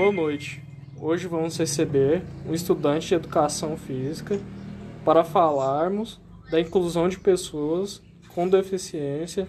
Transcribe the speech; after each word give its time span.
Boa 0.00 0.12
noite. 0.12 0.62
Hoje 0.98 1.28
vamos 1.28 1.58
receber 1.58 2.22
um 2.48 2.54
estudante 2.54 3.08
de 3.08 3.16
educação 3.16 3.76
física 3.76 4.40
para 5.04 5.22
falarmos 5.22 6.18
da 6.50 6.58
inclusão 6.58 7.06
de 7.06 7.18
pessoas 7.18 8.00
com 8.30 8.48
deficiência 8.48 9.46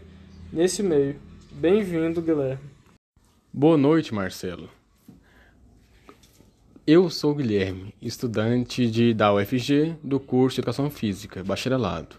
nesse 0.51 0.83
meio. 0.83 1.15
Bem-vindo, 1.53 2.21
Guilherme. 2.21 2.59
Boa 3.53 3.77
noite, 3.77 4.13
Marcelo. 4.13 4.69
Eu 6.85 7.09
sou 7.09 7.33
Guilherme, 7.33 7.95
estudante 8.01 8.91
de, 8.91 9.13
da 9.13 9.33
UFG 9.33 9.95
do 10.03 10.19
curso 10.19 10.55
de 10.55 10.59
Educação 10.59 10.89
Física, 10.89 11.45
bacharelado. 11.45 12.17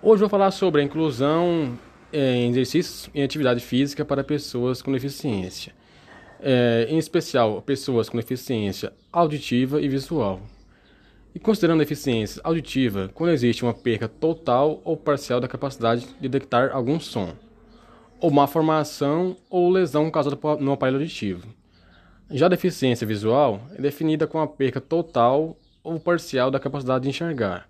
Hoje 0.00 0.20
vou 0.20 0.30
falar 0.30 0.52
sobre 0.52 0.80
a 0.80 0.84
inclusão 0.84 1.78
é, 2.10 2.34
em 2.36 2.48
exercícios 2.48 3.10
e 3.14 3.20
atividade 3.20 3.60
física 3.60 4.06
para 4.06 4.24
pessoas 4.24 4.80
com 4.80 4.90
deficiência, 4.90 5.74
é, 6.40 6.86
em 6.88 6.98
especial 6.98 7.60
pessoas 7.62 8.08
com 8.08 8.16
deficiência 8.16 8.92
auditiva 9.12 9.80
e 9.80 9.88
visual. 9.88 10.40
E 11.34 11.38
considerando 11.38 11.80
a 11.80 11.84
deficiência 11.84 12.40
auditiva, 12.42 13.10
quando 13.12 13.32
existe 13.32 13.62
uma 13.62 13.74
perca 13.74 14.08
total 14.08 14.80
ou 14.84 14.96
parcial 14.96 15.40
da 15.40 15.48
capacidade 15.48 16.06
de 16.20 16.28
detectar 16.28 16.70
algum 16.74 16.98
som, 16.98 17.34
ou 18.20 18.30
má 18.30 18.46
formação 18.46 19.36
ou 19.50 19.70
lesão 19.70 20.10
causada 20.10 20.38
no 20.58 20.72
aparelho 20.72 20.98
auditivo. 20.98 21.46
Já 22.30 22.46
a 22.46 22.48
deficiência 22.48 23.06
visual 23.06 23.60
é 23.74 23.82
definida 23.82 24.26
com 24.26 24.40
a 24.40 24.46
perca 24.46 24.80
total 24.80 25.56
ou 25.84 26.00
parcial 26.00 26.50
da 26.50 26.58
capacidade 26.58 27.04
de 27.04 27.10
enxergar. 27.10 27.68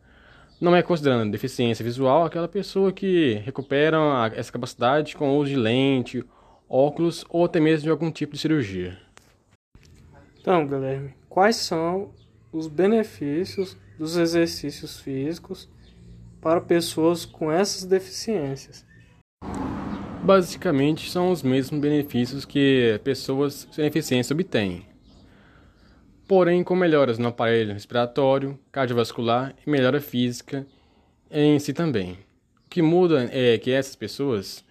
Não 0.59 0.75
é 0.75 0.83
considerando 0.83 1.31
deficiência 1.31 1.85
visual 1.85 2.25
aquela 2.25 2.49
pessoa 2.49 2.91
que 2.91 3.35
recupera 3.45 3.99
essa 4.35 4.51
capacidade 4.51 5.15
com 5.15 5.29
o 5.29 5.39
uso 5.39 5.51
de 5.51 5.57
lente, 5.57 6.25
óculos 6.69 7.25
ou 7.29 7.45
até 7.45 7.61
mesmo 7.61 7.85
de 7.85 7.91
algum 7.91 8.11
tipo 8.11 8.35
de 8.35 8.41
cirurgia. 8.41 8.99
Então, 10.41 10.67
Guilherme, 10.67 11.15
quais 11.29 11.57
são 11.57 12.11
os 12.53 12.69
benefícios 12.69 13.77
dos 13.99 14.17
exercícios 14.17 15.01
físicos 15.01 15.69
para 16.41 16.61
pessoas 16.61 17.25
com 17.25 17.51
essas 17.51 17.85
deficiências? 17.85 18.87
basicamente 20.27 21.09
são 21.09 21.31
os 21.31 21.41
mesmos 21.41 21.81
benefícios 21.81 22.45
que 22.45 23.01
pessoas 23.05 23.69
sem 23.71 23.85
deficiência 23.85 24.35
obtêm. 24.35 24.85
Porém, 26.27 26.65
com 26.65 26.75
melhoras 26.75 27.17
no 27.17 27.29
aparelho 27.29 27.73
respiratório, 27.73 28.59
cardiovascular 28.73 29.55
e 29.65 29.71
melhora 29.71 30.01
física 30.01 30.67
em 31.31 31.57
si 31.61 31.73
também. 31.73 32.19
O 32.67 32.69
que 32.69 32.83
muda 32.83 33.31
é 33.33 33.57
que 33.57 33.71
essas 33.71 33.95
pessoas 33.95 34.65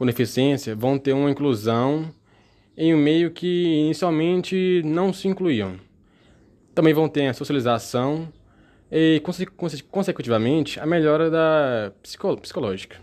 com 0.00 0.06
deficiência 0.06 0.74
vão 0.74 0.98
ter 0.98 1.12
uma 1.12 1.30
inclusão 1.30 2.10
em 2.74 2.94
um 2.94 2.96
meio 2.96 3.30
que 3.30 3.84
inicialmente 3.84 4.80
não 4.82 5.12
se 5.12 5.28
incluíam. 5.28 5.78
Também 6.74 6.94
vão 6.94 7.06
ter 7.06 7.26
a 7.26 7.34
socialização 7.34 8.32
e, 8.90 9.20
consecutivamente, 9.90 10.80
a 10.80 10.86
melhora 10.86 11.30
da 11.30 11.92
psicológica. 12.40 12.96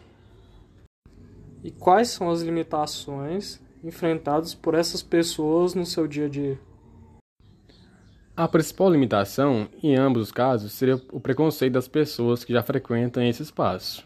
E 1.64 1.70
quais 1.70 2.08
são 2.08 2.32
as 2.32 2.42
limitações 2.42 3.62
enfrentadas 3.84 4.56
por 4.56 4.74
essas 4.74 5.04
pessoas 5.04 5.76
no 5.76 5.86
seu 5.86 6.08
dia 6.08 6.26
a 6.26 6.30
dia? 6.30 6.60
A 8.36 8.48
principal 8.48 8.90
limitação, 8.90 9.70
em 9.84 9.96
ambos 9.96 10.24
os 10.24 10.32
casos, 10.32 10.72
seria 10.72 11.00
o 11.12 11.20
preconceito 11.20 11.74
das 11.74 11.88
pessoas 11.88 12.44
que 12.44 12.54
já 12.54 12.64
frequentam 12.64 13.22
esse 13.22 13.44
espaço. 13.44 14.04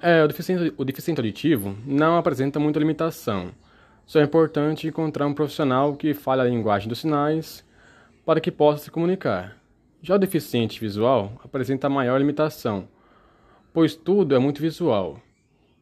É, 0.00 0.22
o, 0.22 0.28
deficiente, 0.28 0.74
o 0.76 0.84
deficiente 0.84 1.20
auditivo 1.20 1.76
não 1.86 2.16
apresenta 2.16 2.60
muita 2.60 2.78
limitação. 2.78 3.50
Só 4.04 4.20
é 4.20 4.24
importante 4.24 4.86
encontrar 4.86 5.26
um 5.26 5.34
profissional 5.34 5.94
que 5.96 6.14
fale 6.14 6.42
a 6.42 6.44
linguagem 6.44 6.88
dos 6.88 7.00
sinais 7.00 7.64
para 8.24 8.40
que 8.40 8.50
possa 8.50 8.84
se 8.84 8.90
comunicar. 8.90 9.56
Já 10.02 10.14
o 10.14 10.18
deficiente 10.18 10.78
visual 10.78 11.32
apresenta 11.42 11.88
maior 11.88 12.18
limitação, 12.18 12.88
pois 13.72 13.96
tudo 13.96 14.34
é 14.34 14.38
muito 14.38 14.60
visual 14.60 15.20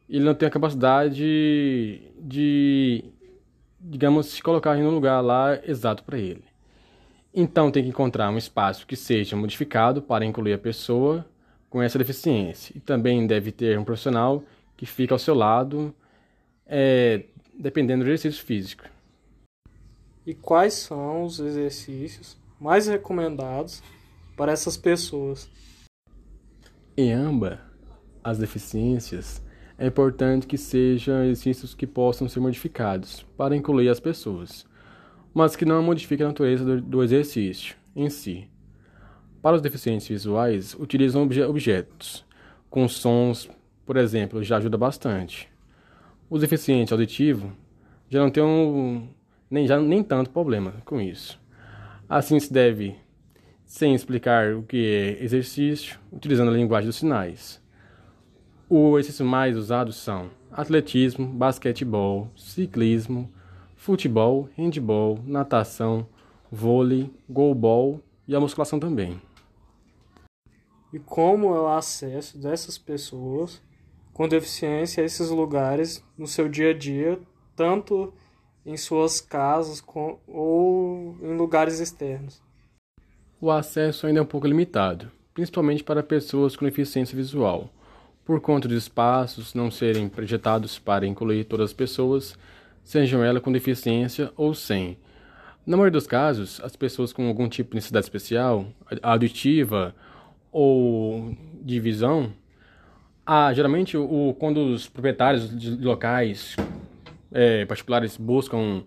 ele 0.09 0.23
não 0.23 0.35
tem 0.35 0.47
a 0.47 0.51
capacidade 0.51 2.01
de, 2.19 3.03
digamos, 3.79 4.27
se 4.27 4.41
colocar 4.41 4.77
um 4.77 4.89
lugar 4.89 5.19
lá 5.21 5.59
exato 5.65 6.03
para 6.03 6.17
ele. 6.17 6.43
Então 7.33 7.71
tem 7.71 7.83
que 7.83 7.89
encontrar 7.89 8.29
um 8.29 8.37
espaço 8.37 8.87
que 8.87 8.95
seja 8.95 9.35
modificado 9.35 10.01
para 10.01 10.25
incluir 10.25 10.53
a 10.53 10.57
pessoa 10.57 11.25
com 11.69 11.81
essa 11.81 11.97
deficiência. 11.97 12.73
E 12.75 12.79
também 12.79 13.25
deve 13.25 13.51
ter 13.51 13.77
um 13.77 13.83
profissional 13.83 14.43
que 14.77 14.85
fica 14.85 15.13
ao 15.13 15.19
seu 15.19 15.33
lado, 15.33 15.93
é, 16.65 17.25
dependendo 17.57 18.03
do 18.03 18.09
exercício 18.09 18.45
físico. 18.45 18.83
E 20.25 20.33
quais 20.33 20.73
são 20.73 21.23
os 21.23 21.39
exercícios 21.39 22.37
mais 22.59 22.87
recomendados 22.87 23.83
para 24.35 24.51
essas 24.51 24.75
pessoas? 24.75 25.49
Em 26.97 27.11
ambas 27.11 27.59
as 28.23 28.39
deficiências, 28.39 29.41
é 29.77 29.85
importante 29.85 30.47
que 30.47 30.57
sejam 30.57 31.23
exercícios 31.23 31.75
que 31.75 31.85
possam 31.85 32.27
ser 32.27 32.39
modificados 32.39 33.23
para 33.37 33.55
incluir 33.55 33.89
as 33.89 33.99
pessoas, 33.99 34.65
mas 35.33 35.55
que 35.55 35.65
não 35.65 35.83
modifiquem 35.83 36.25
a 36.25 36.29
natureza 36.29 36.63
do, 36.63 36.81
do 36.81 37.03
exercício 37.03 37.75
em 37.95 38.09
si. 38.09 38.49
Para 39.45 39.57
os 39.57 39.61
deficientes 39.61 40.07
visuais, 40.07 40.73
utilizam 40.73 41.21
obje 41.21 41.43
objetos 41.43 42.25
com 42.67 42.87
sons, 42.87 43.47
por 43.85 43.95
exemplo, 43.95 44.43
já 44.43 44.57
ajuda 44.57 44.75
bastante. 44.75 45.47
Os 46.27 46.41
deficientes 46.41 46.91
auditivos 46.91 47.51
já 48.09 48.21
não 48.21 48.31
têm 48.31 48.41
um, 48.41 49.07
nem, 49.47 49.67
já, 49.67 49.79
nem 49.79 50.01
tanto 50.01 50.31
problema 50.31 50.73
com 50.83 50.99
isso. 50.99 51.39
Assim 52.09 52.39
se 52.39 52.51
deve, 52.51 52.95
sem 53.63 53.93
explicar 53.93 54.55
o 54.55 54.63
que 54.63 54.83
é 54.83 55.23
exercício, 55.23 55.99
utilizando 56.11 56.49
a 56.49 56.55
linguagem 56.55 56.87
dos 56.87 56.95
sinais. 56.95 57.61
Os 58.67 58.93
exercícios 58.93 59.29
mais 59.29 59.55
usados 59.55 59.97
são 59.97 60.31
atletismo, 60.51 61.27
basquetebol, 61.27 62.31
ciclismo, 62.35 63.31
futebol, 63.75 64.49
handball, 64.57 65.19
natação, 65.23 66.07
vôlei, 66.51 67.11
goalball 67.29 68.01
e 68.27 68.35
a 68.35 68.39
musculação 68.39 68.79
também. 68.79 69.21
E 70.95 70.99
como 70.99 71.53
é 71.53 71.59
o 71.59 71.67
acesso 71.67 72.37
dessas 72.37 72.77
pessoas 72.77 73.61
com 74.13 74.29
deficiência 74.29 75.03
a 75.03 75.05
esses 75.05 75.29
lugares 75.29 76.01
no 76.17 76.25
seu 76.25 76.47
dia 76.47 76.69
a 76.69 76.73
dia, 76.73 77.19
tanto 77.53 78.13
em 78.65 78.77
suas 78.77 79.19
casas 79.19 79.81
com, 79.81 80.17
ou 80.25 81.17
em 81.21 81.35
lugares 81.35 81.81
externos? 81.81 82.41
O 83.41 83.51
acesso 83.51 84.07
ainda 84.07 84.21
é 84.21 84.23
um 84.23 84.25
pouco 84.25 84.47
limitado, 84.47 85.11
principalmente 85.33 85.83
para 85.83 86.01
pessoas 86.01 86.55
com 86.55 86.63
deficiência 86.63 87.13
visual 87.13 87.69
por 88.23 88.39
conta 88.39 88.65
de 88.65 88.75
espaços 88.75 89.53
não 89.53 89.69
serem 89.69 90.07
projetados 90.07 90.79
para 90.79 91.05
incluir 91.05 91.43
todas 91.43 91.71
as 91.71 91.73
pessoas, 91.73 92.37
sejam 92.85 93.21
elas 93.21 93.43
com 93.43 93.51
deficiência 93.51 94.31
ou 94.37 94.53
sem. 94.53 94.97
Na 95.65 95.75
maioria 95.75 95.91
dos 95.91 96.07
casos, 96.07 96.61
as 96.63 96.73
pessoas 96.77 97.11
com 97.11 97.27
algum 97.27 97.49
tipo 97.49 97.71
de 97.71 97.75
necessidade 97.75 98.05
especial, 98.05 98.65
auditiva 99.03 99.93
ou 100.57 101.35
de 101.61 101.81
visão, 101.81 102.31
ah, 103.25 103.53
geralmente 103.53 103.97
o, 103.97 104.33
quando 104.39 104.57
os 104.57 104.87
proprietários 104.87 105.49
de 105.59 105.83
locais 105.83 106.55
é, 107.33 107.65
particulares 107.65 108.15
buscam 108.15 108.83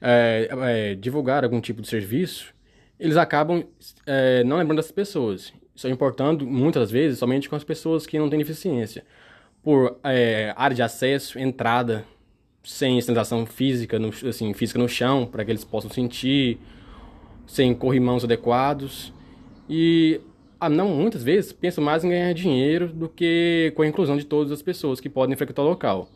é, 0.00 0.48
é, 0.50 0.94
divulgar 0.96 1.44
algum 1.44 1.60
tipo 1.60 1.80
de 1.80 1.86
serviço, 1.86 2.52
eles 2.98 3.16
acabam 3.16 3.62
é, 4.04 4.42
não 4.42 4.56
lembrando 4.56 4.78
das 4.78 4.90
pessoas 4.90 5.52
estão 5.72 5.88
importando 5.88 6.44
muitas 6.44 6.90
vezes 6.90 7.20
somente 7.20 7.48
com 7.48 7.54
as 7.54 7.62
pessoas 7.62 8.04
que 8.04 8.18
não 8.18 8.28
têm 8.28 8.40
deficiência, 8.40 9.04
por 9.62 10.00
é, 10.02 10.52
área 10.56 10.74
de 10.74 10.82
acesso, 10.82 11.38
entrada 11.38 12.04
sem 12.64 13.00
sinalização 13.00 13.46
física, 13.46 14.00
no, 14.00 14.08
assim, 14.08 14.52
física 14.52 14.80
no 14.80 14.88
chão, 14.88 15.26
para 15.26 15.44
que 15.44 15.52
eles 15.52 15.64
possam 15.64 15.88
sentir, 15.88 16.58
sem 17.46 17.72
corrimãos 17.72 18.24
adequados. 18.24 19.12
E 19.70 20.20
ah, 20.60 20.68
não, 20.68 20.88
muitas 20.88 21.22
vezes 21.22 21.52
pensam 21.52 21.82
mais 21.84 22.04
em 22.04 22.08
ganhar 22.08 22.32
dinheiro 22.32 22.88
do 22.88 23.08
que 23.08 23.72
com 23.76 23.82
a 23.82 23.86
inclusão 23.86 24.16
de 24.16 24.24
todas 24.24 24.50
as 24.50 24.60
pessoas 24.60 25.00
que 25.00 25.08
podem 25.08 25.36
frequentar 25.36 25.62
o 25.62 25.68
local. 25.68 26.10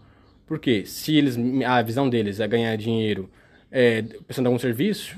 Porque 0.46 0.84
se 0.84 1.16
eles, 1.16 1.38
a 1.64 1.80
visão 1.82 2.08
deles 2.10 2.40
é 2.40 2.48
ganhar 2.48 2.76
dinheiro 2.76 3.30
é, 3.70 4.02
prestando 4.02 4.48
algum 4.48 4.58
serviço, 4.58 5.16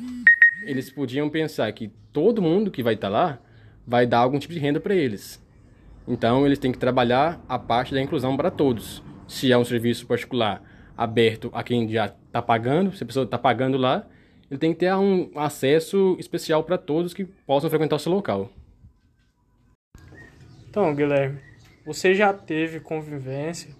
eles 0.64 0.90
podiam 0.90 1.30
pensar 1.30 1.72
que 1.72 1.90
todo 2.12 2.42
mundo 2.42 2.70
que 2.70 2.82
vai 2.82 2.94
estar 2.94 3.08
lá 3.08 3.40
vai 3.86 4.06
dar 4.06 4.18
algum 4.18 4.38
tipo 4.38 4.52
de 4.52 4.60
renda 4.60 4.78
para 4.78 4.94
eles. 4.94 5.42
Então, 6.06 6.44
eles 6.44 6.58
têm 6.58 6.70
que 6.70 6.78
trabalhar 6.78 7.42
a 7.48 7.58
parte 7.58 7.94
da 7.94 8.02
inclusão 8.02 8.36
para 8.36 8.50
todos. 8.50 9.02
Se 9.26 9.50
é 9.50 9.56
um 9.56 9.64
serviço 9.64 10.06
particular 10.06 10.62
aberto 10.96 11.50
a 11.54 11.62
quem 11.62 11.88
já 11.88 12.06
está 12.26 12.42
pagando, 12.42 12.94
se 12.94 13.02
a 13.02 13.06
pessoa 13.06 13.24
está 13.24 13.38
pagando 13.38 13.78
lá, 13.78 14.06
ele 14.50 14.58
tem 14.58 14.72
que 14.72 14.80
ter 14.80 14.94
um 14.94 15.30
acesso 15.34 16.14
especial 16.20 16.62
para 16.62 16.76
todos 16.76 17.14
que 17.14 17.24
possam 17.24 17.70
frequentar 17.70 17.96
o 17.96 17.98
seu 17.98 18.12
local. 18.12 18.50
Então, 20.74 20.92
Guilherme, 20.92 21.38
você 21.86 22.16
já 22.16 22.32
teve 22.32 22.80
convivência 22.80 23.70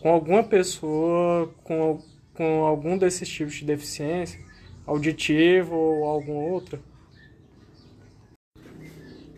com 0.00 0.08
alguma 0.08 0.42
pessoa 0.42 1.54
com, 1.62 2.02
com 2.32 2.64
algum 2.64 2.96
desses 2.96 3.28
tipos 3.28 3.56
de 3.56 3.66
deficiência 3.66 4.40
auditivo 4.86 5.74
ou 5.74 6.04
alguma 6.04 6.40
outra? 6.40 6.80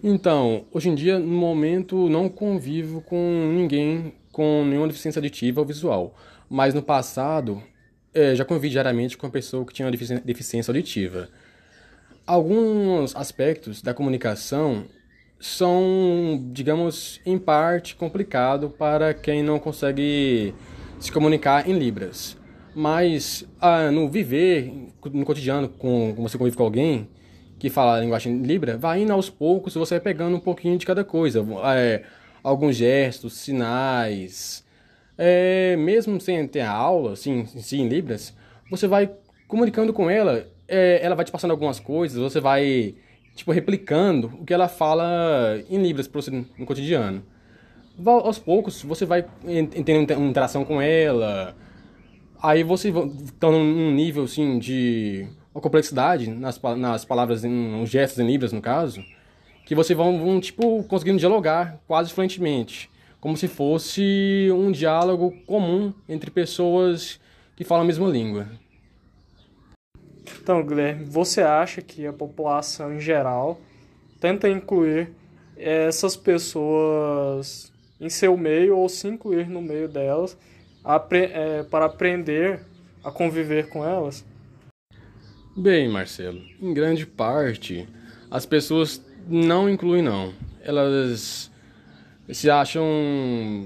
Então, 0.00 0.64
hoje 0.70 0.88
em 0.88 0.94
dia, 0.94 1.18
no 1.18 1.26
momento, 1.26 2.08
não 2.08 2.28
convivo 2.28 3.00
com 3.00 3.50
ninguém 3.56 4.14
com 4.30 4.64
nenhuma 4.64 4.86
deficiência 4.86 5.18
auditiva 5.18 5.60
ou 5.60 5.66
visual. 5.66 6.16
Mas 6.48 6.74
no 6.74 6.80
passado, 6.80 7.60
é, 8.14 8.36
já 8.36 8.44
convivi 8.44 8.70
diariamente 8.70 9.18
com 9.18 9.26
uma 9.26 9.32
pessoa 9.32 9.66
que 9.66 9.74
tinha 9.74 9.88
uma 9.88 10.22
deficiência 10.24 10.70
auditiva. 10.70 11.28
Alguns 12.24 13.16
aspectos 13.16 13.82
da 13.82 13.92
comunicação 13.92 14.86
são, 15.40 16.48
digamos, 16.52 17.20
em 17.24 17.38
parte 17.38 17.96
complicado 17.96 18.70
para 18.70 19.14
quem 19.14 19.42
não 19.42 19.58
consegue 19.58 20.54
se 20.98 21.10
comunicar 21.10 21.68
em 21.68 21.78
libras. 21.78 22.36
Mas 22.74 23.44
ah, 23.60 23.90
no 23.90 24.08
viver, 24.08 24.72
no 25.12 25.24
cotidiano, 25.24 25.68
com, 25.68 26.14
com 26.14 26.22
você 26.22 26.38
convive 26.38 26.56
com 26.56 26.62
alguém 26.62 27.08
que 27.58 27.68
fala 27.68 27.96
a 27.96 28.00
linguagem 28.00 28.42
libra, 28.42 28.78
vai 28.78 29.02
indo 29.02 29.12
aos 29.12 29.28
poucos, 29.28 29.74
você 29.74 29.94
vai 29.94 30.00
pegando 30.00 30.36
um 30.36 30.40
pouquinho 30.40 30.78
de 30.78 30.86
cada 30.86 31.04
coisa. 31.04 31.44
É, 31.74 32.02
alguns 32.42 32.76
gestos, 32.76 33.34
sinais. 33.34 34.64
É, 35.16 35.76
mesmo 35.76 36.20
sem 36.20 36.46
ter 36.46 36.60
a 36.60 36.70
aula, 36.70 37.12
assim, 37.12 37.46
em 37.72 37.88
libras, 37.88 38.34
você 38.70 38.86
vai 38.86 39.10
comunicando 39.46 39.92
com 39.92 40.08
ela, 40.08 40.46
é, 40.66 41.00
ela 41.02 41.14
vai 41.14 41.24
te 41.24 41.32
passando 41.32 41.50
algumas 41.50 41.78
coisas, 41.78 42.18
você 42.18 42.40
vai, 42.40 42.94
tipo, 43.40 43.52
replicando 43.52 44.28
o 44.40 44.44
que 44.44 44.52
ela 44.52 44.68
fala 44.68 45.62
em 45.68 45.82
libras 45.82 46.06
para 46.06 46.20
você 46.20 46.30
no 46.30 46.66
cotidiano. 46.66 47.22
Aos 48.04 48.38
poucos, 48.38 48.82
você 48.82 49.04
vai 49.04 49.24
tendo 49.84 50.14
uma 50.16 50.28
interação 50.28 50.64
com 50.64 50.80
ela, 50.80 51.54
aí 52.42 52.62
você 52.62 52.88
está 52.88 53.50
num 53.50 53.92
nível, 53.92 54.24
assim, 54.24 54.58
de 54.58 55.26
uma 55.54 55.60
complexidade 55.60 56.30
nas, 56.30 56.60
nas 56.78 57.04
palavras, 57.04 57.42
nos 57.42 57.90
gestos 57.90 58.18
em 58.18 58.26
libras, 58.26 58.52
no 58.52 58.60
caso, 58.62 59.04
que 59.66 59.74
vocês 59.74 59.96
vão, 59.96 60.18
vão, 60.18 60.40
tipo, 60.40 60.82
conseguindo 60.84 61.18
dialogar 61.18 61.80
quase 61.86 62.12
fluentemente. 62.12 62.90
Como 63.20 63.36
se 63.36 63.48
fosse 63.48 64.48
um 64.50 64.72
diálogo 64.72 65.34
comum 65.46 65.92
entre 66.08 66.30
pessoas 66.30 67.20
que 67.54 67.64
falam 67.64 67.84
a 67.84 67.86
mesma 67.86 68.08
língua. 68.08 68.48
Então, 70.42 70.62
Guilherme, 70.64 71.04
você 71.04 71.40
acha 71.40 71.80
que 71.80 72.06
a 72.06 72.12
população 72.12 72.94
em 72.94 73.00
geral 73.00 73.60
tenta 74.20 74.48
incluir 74.48 75.12
essas 75.56 76.16
pessoas 76.16 77.72
em 78.00 78.08
seu 78.08 78.36
meio 78.36 78.76
ou 78.76 78.88
se 78.88 79.08
incluir 79.08 79.48
no 79.48 79.60
meio 79.60 79.88
delas 79.88 80.36
é, 81.10 81.62
para 81.64 81.84
aprender 81.84 82.60
a 83.04 83.10
conviver 83.10 83.68
com 83.68 83.84
elas? 83.84 84.24
Bem, 85.56 85.88
Marcelo, 85.88 86.40
em 86.60 86.72
grande 86.72 87.06
parte, 87.06 87.88
as 88.30 88.46
pessoas 88.46 89.04
não 89.28 89.68
inclui 89.68 90.00
não. 90.00 90.32
Elas 90.62 91.50
se 92.32 92.48
acham 92.48 92.86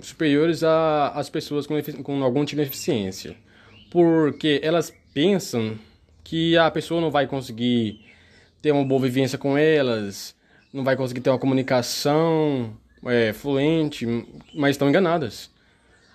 superiores 0.02 0.62
às 0.64 1.28
pessoas 1.28 1.66
com, 1.66 1.81
com 2.02 2.22
algum 2.22 2.44
tipo 2.44 2.61
de 2.61 2.69
deficiência. 2.69 3.37
Porque 3.90 4.61
elas 4.62 4.93
pensam 5.12 5.78
que 6.25 6.56
a 6.56 6.71
pessoa 6.71 7.00
não 7.00 7.11
vai 7.11 7.26
conseguir 7.26 8.00
ter 8.61 8.73
uma 8.73 8.85
boa 8.85 9.03
vivência 9.03 9.37
com 9.38 9.56
elas, 9.56 10.35
não 10.73 10.82
vai 10.82 10.97
conseguir 10.97 11.21
ter 11.21 11.31
uma 11.31 11.38
comunicação 11.38 12.75
é, 13.06 13.32
fluente, 13.32 14.06
mas 14.55 14.71
estão 14.71 14.88
enganadas. 14.88 15.50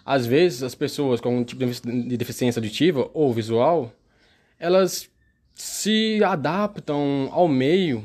Às 0.04 0.26
vezes, 0.26 0.64
as 0.64 0.74
pessoas 0.74 1.22
com 1.22 1.30
algum 1.30 1.44
tipo 1.44 1.64
de 1.64 2.18
deficiência 2.18 2.60
auditiva 2.60 3.10
ou 3.14 3.32
visual, 3.32 3.94
elas 4.60 5.08
se 5.54 6.20
adaptam 6.24 7.30
ao 7.32 7.48
meio 7.48 8.04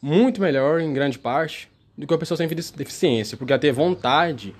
muito 0.00 0.40
melhor, 0.40 0.80
em 0.80 0.92
grande 0.92 1.18
parte, 1.18 1.68
do 1.96 2.06
que 2.06 2.12
uma 2.12 2.18
pessoa 2.18 2.38
sem 2.38 2.48
deficiência, 2.48 3.36
porque 3.36 3.52
ela 3.52 3.60
tem 3.60 3.72
vontade 3.72 4.54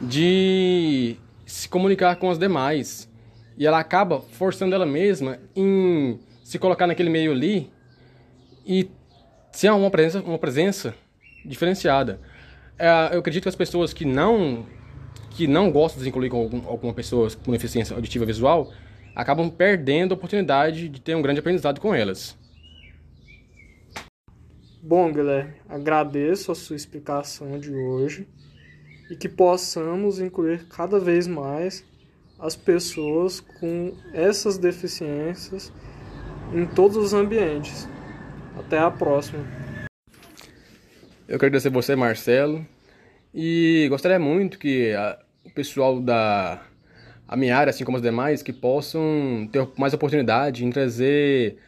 de 0.00 1.16
se 1.46 1.68
comunicar 1.68 2.16
com 2.16 2.28
os 2.28 2.38
demais. 2.38 3.08
E 3.58 3.66
ela 3.66 3.80
acaba 3.80 4.20
forçando 4.20 4.74
ela 4.74 4.86
mesma 4.86 5.38
em 5.56 6.20
se 6.44 6.58
colocar 6.58 6.86
naquele 6.86 7.10
meio 7.10 7.32
ali 7.32 7.70
e 8.64 8.88
ser 9.50 9.72
uma 9.72 9.90
presença, 9.90 10.20
uma 10.20 10.38
presença 10.38 10.94
diferenciada. 11.44 12.20
É, 12.78 12.88
eu 13.12 13.18
acredito 13.18 13.42
que 13.42 13.48
as 13.48 13.56
pessoas 13.56 13.92
que 13.92 14.04
não 14.04 14.64
que 15.30 15.46
não 15.46 15.70
gostam 15.70 15.98
de 15.98 16.04
se 16.04 16.08
incluir 16.08 16.30
com 16.30 16.38
algum, 16.38 16.68
alguma 16.68 16.94
pessoa 16.94 17.28
com 17.44 17.52
deficiência 17.52 17.94
auditiva 17.94 18.24
visual 18.24 18.72
acabam 19.14 19.50
perdendo 19.50 20.12
a 20.12 20.16
oportunidade 20.16 20.88
de 20.88 21.00
ter 21.00 21.16
um 21.16 21.22
grande 21.22 21.40
aprendizado 21.40 21.80
com 21.80 21.94
elas. 21.94 22.36
Bom, 24.80 25.12
Guilherme, 25.12 25.54
agradeço 25.68 26.52
a 26.52 26.54
sua 26.54 26.76
explicação 26.76 27.58
de 27.58 27.74
hoje 27.74 28.28
e 29.10 29.16
que 29.16 29.28
possamos 29.28 30.20
incluir 30.20 30.66
cada 30.68 31.00
vez 31.00 31.26
mais 31.26 31.84
as 32.38 32.54
pessoas 32.54 33.40
com 33.40 33.92
essas 34.12 34.58
deficiências 34.58 35.72
em 36.54 36.64
todos 36.66 36.96
os 36.96 37.12
ambientes. 37.12 37.88
Até 38.58 38.78
a 38.78 38.90
próxima. 38.90 39.44
Eu 41.28 41.38
quero 41.38 41.46
agradecer 41.46 41.70
você, 41.70 41.94
Marcelo, 41.94 42.64
e 43.34 43.86
gostaria 43.90 44.18
muito 44.18 44.58
que 44.58 44.92
a, 44.94 45.18
o 45.44 45.50
pessoal 45.50 46.00
da 46.00 46.62
a 47.26 47.36
minha 47.36 47.54
área, 47.54 47.70
assim 47.70 47.84
como 47.84 47.98
os 47.98 48.02
demais, 48.02 48.42
que 48.42 48.54
possam 48.54 49.46
ter 49.52 49.68
mais 49.76 49.92
oportunidade 49.92 50.64
em 50.64 50.70
trazer 50.70 51.58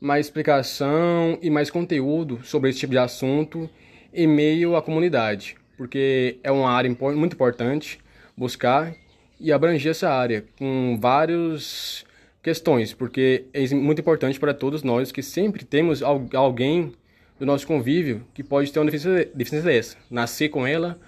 mais 0.00 0.26
explicação 0.26 1.38
e 1.42 1.50
mais 1.50 1.70
conteúdo 1.70 2.40
sobre 2.42 2.70
esse 2.70 2.78
tipo 2.78 2.92
de 2.92 2.98
assunto 2.98 3.68
em 4.14 4.26
meio 4.26 4.74
à 4.74 4.82
comunidade, 4.82 5.56
porque 5.76 6.38
é 6.42 6.50
uma 6.50 6.70
área 6.70 6.90
muito 7.14 7.34
importante 7.34 8.00
buscar 8.34 8.94
e 9.40 9.52
abranger 9.52 9.90
essa 9.90 10.10
área 10.10 10.44
com 10.58 10.98
várias 11.00 12.04
questões, 12.42 12.92
porque 12.92 13.46
é 13.52 13.74
muito 13.74 14.00
importante 14.00 14.38
para 14.38 14.54
todos 14.54 14.82
nós 14.82 15.10
que 15.10 15.22
sempre 15.22 15.64
temos 15.64 16.02
alguém 16.02 16.92
do 17.38 17.46
nosso 17.46 17.66
convívio 17.66 18.24
que 18.34 18.42
pode 18.44 18.70
ter 18.70 18.78
uma 18.78 18.90
deficiência 18.90 19.62
dessa, 19.62 19.96
nascer 20.10 20.50
com 20.50 20.66
ela 20.66 20.98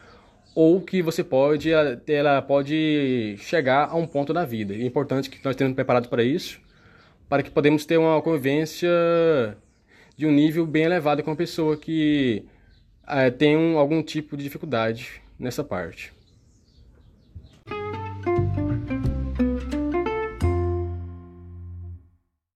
ou 0.54 0.80
que 0.80 1.02
você 1.02 1.22
pode 1.22 1.70
ela 1.70 2.42
pode 2.42 3.36
chegar 3.38 3.88
a 3.88 3.94
um 3.94 4.06
ponto 4.06 4.32
da 4.32 4.44
vida. 4.44 4.74
É 4.74 4.84
importante 4.84 5.30
que 5.30 5.42
nós 5.44 5.52
estejamos 5.52 5.74
preparados 5.74 6.08
para 6.08 6.22
isso 6.22 6.60
para 7.32 7.42
que 7.42 7.50
podemos 7.50 7.86
ter 7.86 7.96
uma 7.96 8.20
convivência 8.20 8.90
de 10.14 10.26
um 10.26 10.30
nível 10.30 10.66
bem 10.66 10.84
elevado 10.84 11.22
com 11.22 11.30
a 11.30 11.36
pessoa 11.36 11.78
que 11.78 12.44
é, 13.08 13.30
tem 13.30 13.56
um, 13.56 13.78
algum 13.78 14.02
tipo 14.02 14.36
de 14.36 14.42
dificuldade 14.42 15.22
nessa 15.38 15.64
parte. 15.64 16.12